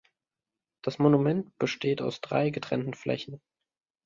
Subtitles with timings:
[0.83, 3.39] Das Monument besteht aus drei getrennten Flächen.